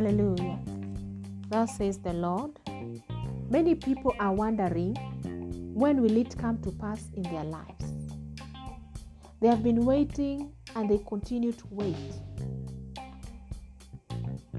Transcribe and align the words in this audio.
Hallelujah. 0.00 0.58
Thus 1.50 1.76
says 1.76 1.98
the 1.98 2.14
Lord. 2.14 2.52
Many 3.50 3.74
people 3.74 4.14
are 4.18 4.32
wondering 4.32 4.94
when 5.74 6.00
will 6.00 6.16
it 6.16 6.38
come 6.38 6.56
to 6.62 6.70
pass 6.70 7.10
in 7.14 7.22
their 7.24 7.44
lives. 7.44 7.92
They 9.42 9.48
have 9.48 9.62
been 9.62 9.84
waiting 9.84 10.52
and 10.74 10.88
they 10.88 11.02
continue 11.06 11.52
to 11.52 11.64
wait. 11.68 11.96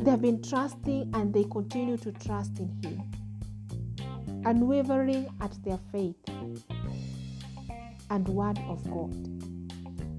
They 0.00 0.10
have 0.10 0.20
been 0.20 0.42
trusting 0.42 1.10
and 1.14 1.32
they 1.32 1.44
continue 1.44 1.96
to 1.96 2.12
trust 2.12 2.58
in 2.58 2.68
Him, 2.84 4.42
unwavering 4.44 5.30
at 5.40 5.56
their 5.64 5.78
faith 5.90 6.28
and 8.10 8.28
Word 8.28 8.58
of 8.68 8.84
God. 8.90 9.16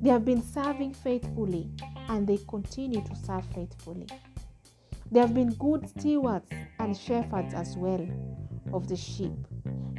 They 0.01 0.09
have 0.09 0.25
been 0.25 0.41
serving 0.41 0.95
faithfully 0.95 1.69
and 2.09 2.25
they 2.25 2.39
continue 2.47 3.03
to 3.03 3.15
serve 3.15 3.45
faithfully. 3.53 4.07
They 5.13 5.19
have 5.19 5.35
been 5.35 5.53
good 5.59 5.87
stewards 5.87 6.49
and 6.79 6.97
shepherds 6.97 7.53
as 7.53 7.77
well 7.77 8.03
of 8.73 8.87
the 8.87 8.95
sheep, 8.95 9.33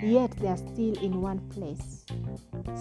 yet 0.03 0.33
they 0.33 0.49
are 0.49 0.57
still 0.57 0.99
in 1.01 1.21
one 1.21 1.39
place 1.51 2.05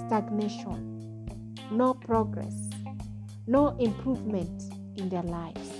stagnation, 0.07 1.27
no 1.69 1.93
progress, 1.93 2.71
no 3.45 3.77
improvement 3.77 4.63
in 4.95 5.09
their 5.09 5.21
lives. 5.21 5.73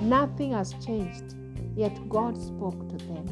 Nothing 0.00 0.52
has 0.52 0.72
changed, 0.82 1.34
yet 1.76 2.08
God 2.08 2.40
spoke 2.40 2.88
to 2.88 2.96
them. 2.96 3.26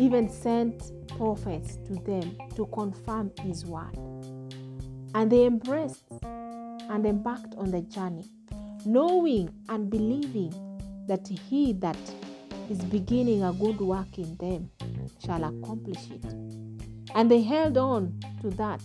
Even 0.00 0.28
sent 0.28 0.90
prophets 1.16 1.76
to 1.86 1.94
them 1.94 2.36
to 2.56 2.66
confirm 2.66 3.30
His 3.42 3.64
word. 3.64 3.96
And 5.14 5.30
they 5.30 5.46
embraced 5.46 6.02
and 6.24 7.06
embarked 7.06 7.54
on 7.54 7.70
the 7.70 7.82
journey, 7.82 8.24
knowing 8.86 9.52
and 9.68 9.90
believing 9.90 10.52
that 11.08 11.26
He 11.26 11.72
that 11.74 11.96
is 12.70 12.78
beginning 12.84 13.42
a 13.42 13.52
good 13.52 13.80
work 13.80 14.18
in 14.18 14.36
them 14.36 14.70
shall 15.24 15.44
accomplish 15.44 16.10
it. 16.10 16.24
And 17.14 17.30
they 17.30 17.42
held 17.42 17.76
on 17.76 18.18
to 18.40 18.50
that, 18.50 18.80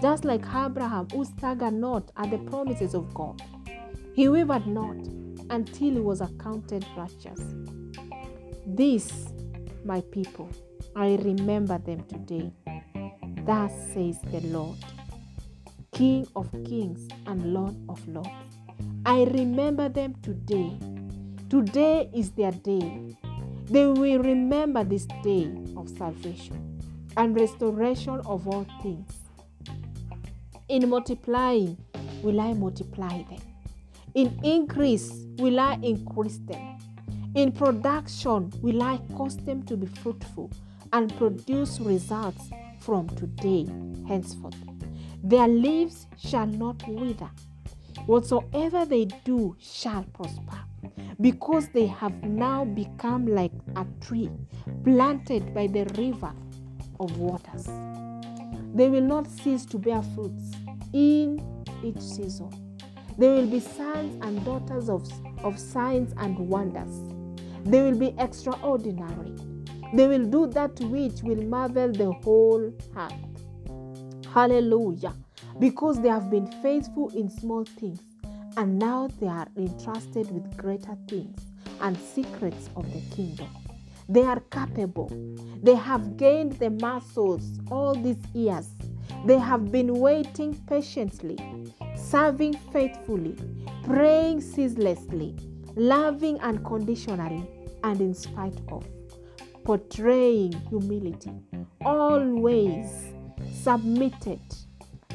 just 0.00 0.24
like 0.24 0.44
Abraham, 0.54 1.08
who 1.12 1.24
staggered 1.24 1.74
not 1.74 2.10
at 2.16 2.30
the 2.30 2.38
promises 2.38 2.94
of 2.94 3.12
God. 3.14 3.40
He 4.14 4.28
wavered 4.28 4.66
not 4.66 4.96
until 5.50 5.92
he 5.92 6.00
was 6.00 6.20
accounted 6.20 6.84
righteous. 6.96 7.40
This, 8.66 9.28
my 9.84 10.00
people, 10.12 10.48
I 10.96 11.16
remember 11.16 11.78
them 11.78 12.04
today. 12.04 12.52
Thus 13.44 13.72
says 13.94 14.20
the 14.30 14.40
Lord, 14.44 14.76
King 15.92 16.26
of 16.36 16.50
kings 16.64 17.08
and 17.26 17.52
Lord 17.52 17.76
of 17.88 18.06
lords. 18.08 18.59
I 19.06 19.22
remember 19.24 19.88
them 19.88 20.14
today. 20.22 20.78
Today 21.48 22.10
is 22.14 22.32
their 22.32 22.52
day. 22.52 23.16
They 23.64 23.86
will 23.86 24.18
remember 24.18 24.84
this 24.84 25.06
day 25.22 25.50
of 25.76 25.88
salvation 25.88 26.82
and 27.16 27.34
restoration 27.34 28.20
of 28.26 28.46
all 28.46 28.66
things. 28.82 29.10
In 30.68 30.88
multiplying, 30.90 31.78
will 32.22 32.40
I 32.40 32.52
multiply 32.52 33.22
them. 33.22 33.40
In 34.14 34.38
increase, 34.44 35.24
will 35.38 35.58
I 35.58 35.78
increase 35.82 36.38
them. 36.38 36.78
In 37.34 37.52
production, 37.52 38.52
will 38.60 38.82
I 38.82 38.98
cause 39.16 39.36
them 39.38 39.62
to 39.64 39.76
be 39.78 39.86
fruitful 39.86 40.50
and 40.92 41.16
produce 41.16 41.80
results 41.80 42.50
from 42.80 43.08
today 43.10 43.66
henceforth. 44.06 44.56
Their 45.22 45.48
leaves 45.48 46.06
shall 46.18 46.46
not 46.46 46.86
wither. 46.86 47.30
Whatsoever 48.06 48.84
they 48.84 49.04
do 49.24 49.56
shall 49.60 50.04
prosper, 50.12 50.58
because 51.20 51.68
they 51.68 51.86
have 51.86 52.22
now 52.24 52.64
become 52.64 53.26
like 53.26 53.52
a 53.76 53.86
tree 54.00 54.30
planted 54.84 55.54
by 55.54 55.66
the 55.66 55.84
river 55.96 56.32
of 56.98 57.18
waters. 57.18 57.66
They 58.74 58.88
will 58.88 59.02
not 59.02 59.26
cease 59.26 59.64
to 59.66 59.78
bear 59.78 60.02
fruits 60.14 60.52
in 60.92 61.40
each 61.82 62.00
season. 62.00 62.50
They 63.18 63.28
will 63.28 63.46
be 63.46 63.60
sons 63.60 64.16
and 64.22 64.44
daughters 64.44 64.88
of, 64.88 65.08
of 65.44 65.58
signs 65.58 66.14
and 66.16 66.38
wonders. 66.38 67.00
They 67.64 67.82
will 67.82 67.98
be 67.98 68.14
extraordinary. 68.18 69.34
They 69.92 70.06
will 70.06 70.24
do 70.24 70.46
that 70.48 70.78
which 70.80 71.22
will 71.22 71.42
marvel 71.42 71.92
the 71.92 72.12
whole 72.12 72.72
earth. 72.96 73.12
Hallelujah. 74.32 75.14
Because 75.60 76.00
they 76.00 76.08
have 76.08 76.30
been 76.30 76.46
faithful 76.62 77.10
in 77.10 77.28
small 77.28 77.64
things, 77.64 78.00
and 78.56 78.78
now 78.78 79.08
they 79.20 79.28
are 79.28 79.46
entrusted 79.56 80.30
with 80.32 80.56
greater 80.56 80.96
things 81.06 81.38
and 81.82 81.96
secrets 81.96 82.70
of 82.76 82.90
the 82.92 83.00
kingdom. 83.14 83.48
They 84.08 84.22
are 84.22 84.40
capable. 84.50 85.12
They 85.62 85.74
have 85.74 86.16
gained 86.16 86.54
the 86.54 86.70
muscles 86.70 87.60
all 87.70 87.94
these 87.94 88.24
years. 88.34 88.70
They 89.26 89.38
have 89.38 89.70
been 89.70 89.94
waiting 89.94 90.54
patiently, 90.66 91.38
serving 91.94 92.54
faithfully, 92.72 93.36
praying 93.84 94.40
ceaselessly, 94.40 95.36
loving 95.76 96.40
unconditionally, 96.40 97.46
and 97.84 98.00
in 98.00 98.14
spite 98.14 98.58
of, 98.72 98.84
portraying 99.64 100.52
humility, 100.70 101.32
always 101.84 103.12
submitted, 103.52 104.40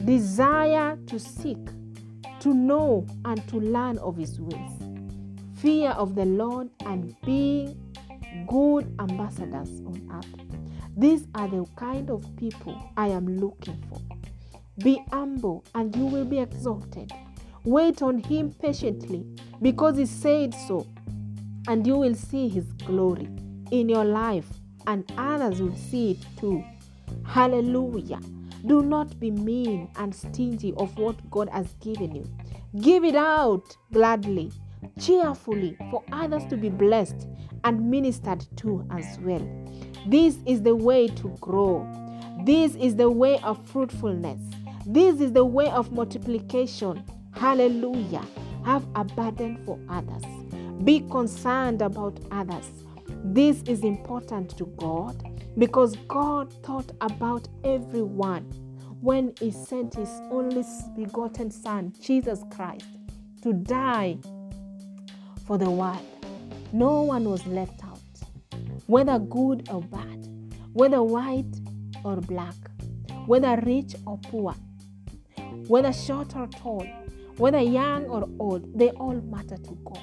desire 0.04 0.98
to 1.08 1.20
seek, 1.20 1.58
to 2.40 2.54
know, 2.54 3.06
and 3.24 3.48
to 3.48 3.58
learn 3.58 3.98
of 4.00 4.18
His 4.18 4.40
ways, 4.40 4.72
fear 5.56 5.92
of 5.92 6.16
the 6.16 6.26
Lord, 6.26 6.70
and 6.86 7.16
being 7.22 7.82
good 8.48 8.94
ambassadors 9.00 9.70
on 9.86 10.10
earth. 10.12 10.58
These 10.98 11.28
are 11.36 11.48
the 11.48 11.66
kind 11.76 12.10
of 12.10 12.26
people 12.38 12.78
I 12.98 13.08
am 13.08 13.38
looking 13.38 13.82
for. 13.90 14.02
Be 14.84 15.02
humble, 15.12 15.64
and 15.74 15.96
you 15.96 16.06
will 16.06 16.26
be 16.26 16.40
exalted. 16.40 17.12
Wait 17.64 18.02
on 18.02 18.20
Him 18.20 18.54
patiently 18.62 19.26
because 19.62 19.98
He 19.98 20.06
said 20.06 20.54
so, 20.54 20.86
and 21.68 21.88
you 21.88 21.98
will 21.98 22.16
see 22.16 22.48
His 22.50 22.66
glory 22.86 23.30
in 23.72 23.90
your 23.90 24.06
life, 24.06 24.48
and 24.86 25.12
others 25.18 25.62
will 25.62 25.76
see 25.76 26.12
it 26.12 26.40
too. 26.40 26.64
Hallelujah. 27.26 28.20
Do 28.66 28.82
not 28.82 29.20
be 29.20 29.32
mean 29.32 29.90
and 29.96 30.14
stingy 30.14 30.74
of 30.78 30.98
what 30.98 31.30
God 31.30 31.50
has 31.50 31.74
given 31.82 32.16
you. 32.16 32.30
Give 32.82 33.04
it 33.04 33.16
out 33.16 33.76
gladly, 33.94 34.52
cheerfully, 35.00 35.78
for 35.92 36.04
others 36.12 36.46
to 36.50 36.58
be 36.58 36.70
blessed 36.70 37.28
and 37.64 37.90
ministered 37.90 38.46
to 38.58 38.86
as 38.92 39.20
well. 39.22 39.48
This 40.08 40.38
is 40.46 40.62
the 40.62 40.76
way 40.76 41.08
to 41.08 41.30
grow. 41.42 41.88
This 42.44 42.76
is 42.76 42.96
the 42.96 43.10
way 43.10 43.40
of 43.40 43.64
fruitfulness. 43.68 44.40
This 44.86 45.20
is 45.20 45.32
the 45.32 45.46
way 45.46 45.70
of 45.70 45.92
multiplication. 45.92 47.04
Hallelujah. 47.32 48.26
Have 48.66 48.86
a 48.96 49.04
burden 49.04 49.64
for 49.66 49.80
others. 49.90 50.24
Be 50.84 51.02
concerned 51.10 51.82
about 51.82 52.20
others. 52.32 52.70
This 53.24 53.64
is 53.64 53.84
important 53.84 54.58
to 54.58 54.66
God 54.78 55.24
because 55.58 55.96
God 56.08 56.52
thought 56.64 56.92
about 57.02 57.48
everyone 57.64 58.44
when 59.02 59.34
He 59.40 59.52
sent 59.52 59.96
His 59.96 60.10
only 60.32 60.64
begotten 60.96 61.52
Son, 61.52 61.94
Jesus 62.00 62.44
Christ, 62.52 62.86
to 63.44 63.54
die 63.54 64.18
for 65.46 65.58
the 65.58 65.70
world. 65.70 66.02
No 66.74 67.04
one 67.04 67.30
was 67.30 67.46
left 67.48 67.84
out, 67.84 68.00
whether 68.88 69.20
good 69.20 69.70
or 69.70 69.82
bad, 69.82 70.28
whether 70.74 71.02
white 71.02 71.56
or 72.04 72.18
black, 72.18 72.56
whether 73.26 73.62
rich 73.66 73.96
or 74.06 74.18
poor, 74.18 74.54
whether 75.68 75.94
short 75.94 76.36
or 76.36 76.48
tall, 76.48 76.86
whether 77.38 77.60
young 77.60 78.06
or 78.06 78.28
old, 78.40 78.78
they 78.78 78.90
all 78.92 79.16
matter 79.22 79.58
to 79.58 79.78
God. 79.86 80.00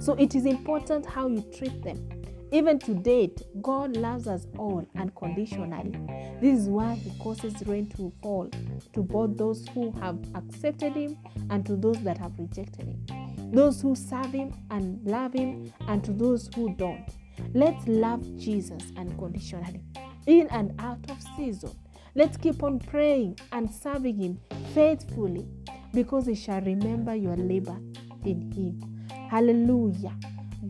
So 0.00 0.14
it 0.14 0.34
is 0.34 0.46
important 0.46 1.06
how 1.06 1.28
you 1.28 1.42
treat 1.56 1.82
them. 1.82 2.17
Even 2.50 2.78
to 2.78 2.94
date, 2.94 3.42
God 3.60 3.96
loves 3.96 4.26
us 4.26 4.46
all 4.56 4.86
unconditionally. 4.96 5.92
This 6.40 6.60
is 6.60 6.68
why 6.68 6.94
He 6.94 7.10
causes 7.18 7.54
rain 7.66 7.86
to 7.90 8.12
fall 8.22 8.48
to 8.94 9.02
both 9.02 9.36
those 9.36 9.66
who 9.68 9.92
have 10.00 10.18
accepted 10.34 10.94
Him 10.94 11.18
and 11.50 11.66
to 11.66 11.76
those 11.76 12.02
that 12.04 12.16
have 12.18 12.32
rejected 12.38 12.86
Him, 12.86 13.52
those 13.52 13.82
who 13.82 13.94
serve 13.94 14.32
Him 14.32 14.54
and 14.70 15.04
love 15.04 15.34
Him, 15.34 15.72
and 15.88 16.02
to 16.04 16.12
those 16.12 16.48
who 16.54 16.74
don't. 16.74 17.08
Let's 17.52 17.86
love 17.86 18.22
Jesus 18.38 18.82
unconditionally, 18.96 19.82
in 20.26 20.48
and 20.50 20.74
out 20.80 21.10
of 21.10 21.18
season. 21.36 21.72
Let's 22.14 22.36
keep 22.36 22.62
on 22.62 22.78
praying 22.78 23.38
and 23.52 23.70
serving 23.70 24.16
Him 24.16 24.40
faithfully 24.74 25.46
because 25.92 26.26
He 26.26 26.34
shall 26.34 26.62
remember 26.62 27.14
your 27.14 27.36
labor 27.36 27.78
in 28.24 28.50
Him. 28.52 29.06
Hallelujah. 29.30 30.16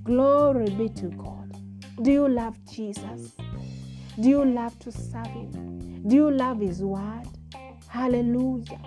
Glory 0.03 0.71
be 0.71 0.89
to 0.91 1.07
God. 1.11 1.48
Do 2.01 2.13
you 2.13 2.29
love 2.29 2.57
Jesus? 2.71 3.33
Do 4.21 4.29
you 4.29 4.45
love 4.45 4.79
to 4.81 4.93
serve 4.93 5.27
Him? 5.27 6.03
Do 6.07 6.15
you 6.15 6.31
love 6.31 6.61
His 6.61 6.81
word? 6.81 7.27
Hallelujah. 7.89 8.79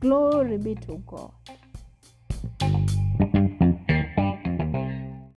Glory 0.00 0.56
be 0.56 0.74
to 0.76 1.02
God. 1.06 1.32